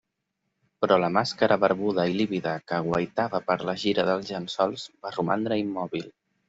Però 0.85 0.95
la 1.03 1.09
màscara 1.17 1.57
barbuda 1.65 2.05
i 2.13 2.17
lívida 2.21 2.55
que 2.71 2.81
guaitava 2.89 3.43
per 3.51 3.61
la 3.71 3.79
gira 3.87 4.09
dels 4.13 4.35
llençols 4.35 4.93
va 5.07 5.17
romandre 5.21 5.65
immòbil. 5.69 6.15